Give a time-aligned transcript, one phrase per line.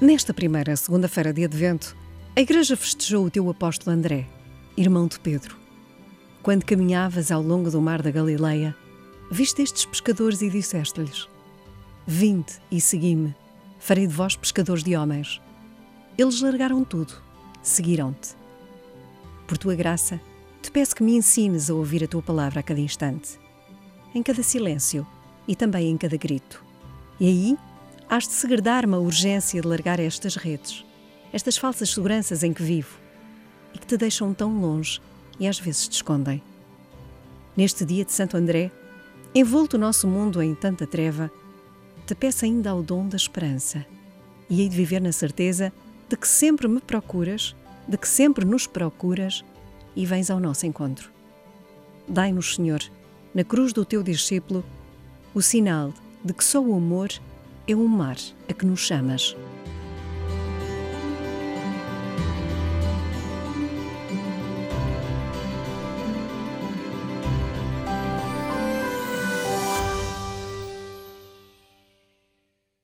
[0.00, 1.96] Nesta primeira segunda-feira de Advento,
[2.36, 4.28] a Igreja festejou o teu apóstolo André,
[4.76, 5.56] irmão de Pedro.
[6.40, 8.76] Quando caminhavas ao longo do mar da Galileia,
[9.28, 11.26] viste estes pescadores e disseste-lhes:
[12.06, 13.34] Vinde e segui-me,
[13.80, 15.40] farei de vós pescadores de homens.
[16.16, 17.14] Eles largaram tudo,
[17.60, 18.36] seguiram-te.
[19.48, 20.20] Por tua graça,
[20.62, 23.36] te peço que me ensines a ouvir a tua palavra a cada instante,
[24.14, 25.04] em cada silêncio
[25.48, 26.64] e também em cada grito.
[27.18, 27.58] E aí,
[28.10, 30.84] hás de segredar-me a urgência de largar estas redes,
[31.30, 32.98] estas falsas seguranças em que vivo
[33.74, 35.00] e que te deixam tão longe
[35.38, 36.42] e às vezes te escondem.
[37.54, 38.70] Neste dia de Santo André,
[39.34, 41.30] envolto o nosso mundo em tanta treva,
[42.06, 43.84] te peço ainda ao dom da esperança
[44.48, 45.70] e hei de viver na certeza
[46.08, 47.54] de que sempre me procuras,
[47.86, 49.44] de que sempre nos procuras
[49.94, 51.10] e vens ao nosso encontro.
[52.08, 52.80] Dai-nos, Senhor,
[53.34, 54.64] na cruz do teu discípulo,
[55.34, 55.92] o sinal
[56.24, 57.10] de que só o amor
[57.68, 58.16] é um mar
[58.48, 59.36] a que nos chamas.